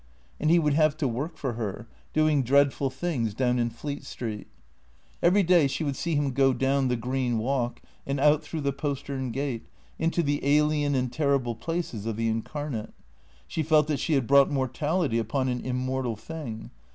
[0.39, 4.47] And he would have to work for her, doing dreadful things down in Fleet Street.
[5.21, 8.73] Every day she would see him go down the green walk, and out through the
[8.73, 9.67] postern gate,
[9.99, 12.95] into the alien and terrible places of the incarnate.
[13.47, 16.71] She felt that she had brought mortality upon an immortal thing.